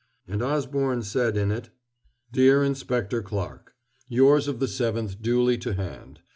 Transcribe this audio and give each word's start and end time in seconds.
And 0.27 0.41
Osborne 0.41 1.03
said 1.03 1.37
in 1.37 1.51
it: 1.51 1.69
DEAR 2.31 2.63
INSPECTOR 2.63 3.21
CLARKE: 3.21 3.75
Yours 4.07 4.47
of 4.47 4.59
the 4.59 4.65
7th 4.65 5.21
duly 5.21 5.59
to 5.59 5.75
hand. 5.75 6.21